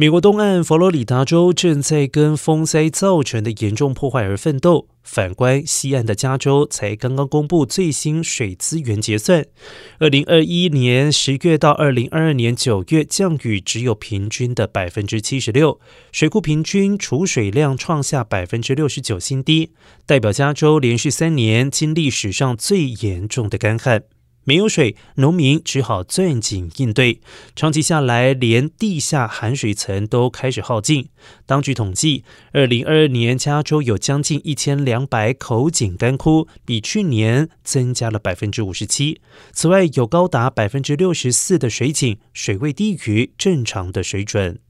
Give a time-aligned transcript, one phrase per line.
[0.00, 4.86] 美国东岸佛罗里达州正在跟风灾造成的严重破坏而奋斗。
[5.02, 9.44] 反观西岸的加州，才刚刚公布最新水资源结算。
[9.98, 15.80] 二零二一年十月到二零二二年九月，降雨只有平均的百分之七十六，
[16.12, 19.72] 水库平均储水量创下百分之六十九新低，
[20.06, 24.04] 代表加州连续三年经历史上最严重的干旱。
[24.48, 27.20] 没有水，农民只好钻井应对。
[27.54, 31.10] 长期下来，连地下含水层都开始耗尽。
[31.44, 39.20] 当局统计，二零二二年加州有将近一千两百口井干枯，比去年增加了百分之五十七。
[39.52, 44.60] 此外，有高达百分之六十四的水井水位低于正常的水准。